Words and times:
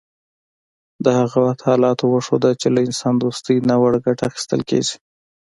د 1.03 1.05
هغه 1.19 1.37
وخت 1.45 1.59
حالاتو 1.67 2.05
وښوده 2.09 2.51
چې 2.61 2.67
له 2.75 2.79
انسان 2.87 3.13
دوستۍ 3.17 3.57
ناوړه 3.69 3.99
ګټه 4.05 4.23
اخیستل 4.29 4.61
کیږي 4.69 4.95